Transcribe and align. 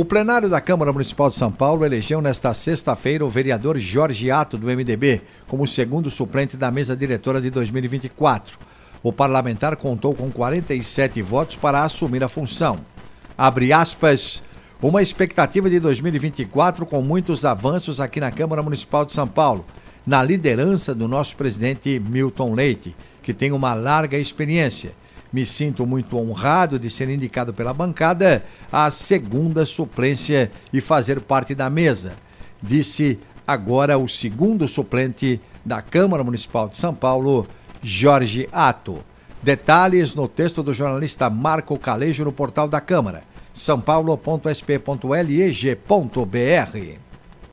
O 0.00 0.04
plenário 0.04 0.48
da 0.48 0.60
Câmara 0.60 0.92
Municipal 0.92 1.28
de 1.28 1.34
São 1.34 1.50
Paulo 1.50 1.84
elegeu 1.84 2.20
nesta 2.22 2.54
sexta-feira 2.54 3.24
o 3.24 3.28
vereador 3.28 3.76
Jorge 3.80 4.30
Ato, 4.30 4.56
do 4.56 4.68
MDB, 4.68 5.20
como 5.48 5.66
segundo 5.66 6.08
suplente 6.08 6.56
da 6.56 6.70
mesa 6.70 6.96
diretora 6.96 7.40
de 7.40 7.50
2024. 7.50 8.60
O 9.02 9.12
parlamentar 9.12 9.74
contou 9.76 10.14
com 10.14 10.30
47 10.30 11.20
votos 11.20 11.56
para 11.56 11.82
assumir 11.82 12.22
a 12.22 12.28
função. 12.28 12.78
Abre 13.36 13.72
aspas. 13.72 14.40
Uma 14.80 15.02
expectativa 15.02 15.68
de 15.68 15.80
2024 15.80 16.86
com 16.86 17.02
muitos 17.02 17.44
avanços 17.44 18.00
aqui 18.00 18.20
na 18.20 18.30
Câmara 18.30 18.62
Municipal 18.62 19.04
de 19.04 19.12
São 19.12 19.26
Paulo, 19.26 19.66
na 20.06 20.22
liderança 20.22 20.94
do 20.94 21.08
nosso 21.08 21.34
presidente 21.34 21.98
Milton 21.98 22.54
Leite, 22.54 22.94
que 23.20 23.34
tem 23.34 23.50
uma 23.50 23.74
larga 23.74 24.16
experiência 24.16 24.92
me 25.32 25.44
sinto 25.44 25.84
muito 25.86 26.16
honrado 26.16 26.78
de 26.78 26.88
ser 26.90 27.08
indicado 27.08 27.52
pela 27.52 27.72
bancada 27.74 28.44
à 28.72 28.90
segunda 28.90 29.66
suplência 29.66 30.50
e 30.72 30.80
fazer 30.80 31.20
parte 31.20 31.54
da 31.54 31.68
mesa, 31.68 32.14
disse 32.62 33.18
agora 33.46 33.98
o 33.98 34.08
segundo 34.08 34.66
suplente 34.66 35.40
da 35.64 35.82
Câmara 35.82 36.24
Municipal 36.24 36.68
de 36.68 36.78
São 36.78 36.94
Paulo, 36.94 37.46
Jorge 37.82 38.48
Ato. 38.50 39.04
Detalhes 39.42 40.14
no 40.14 40.26
texto 40.26 40.62
do 40.62 40.72
jornalista 40.74 41.30
Marco 41.30 41.78
Calejo 41.78 42.24
no 42.24 42.32
portal 42.32 42.66
da 42.68 42.80
Câmara, 42.80 43.22
Paulo.sp.leg.br 43.84 45.78